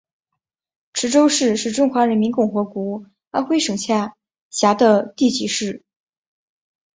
[0.93, 4.15] 池州市是中华人民共和国安徽省下
[4.49, 5.83] 辖的地级市。